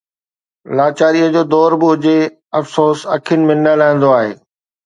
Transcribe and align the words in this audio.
لاچاريءَ 0.75 1.27
جو 1.35 1.43
دور 1.53 1.71
به 1.81 1.87
هجي، 1.93 2.17
افسوس 2.59 2.99
اکين 3.15 3.41
۾ 3.51 3.53
نه 3.65 3.73
لهندو 3.79 4.09
آهي 4.19 4.33